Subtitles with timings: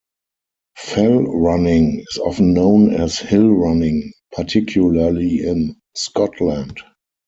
[0.77, 6.79] Fell running is often known as hill running, particularly in Scotland.